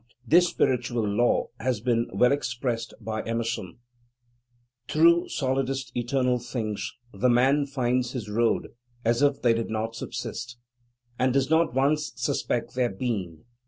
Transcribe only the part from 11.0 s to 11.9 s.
and does not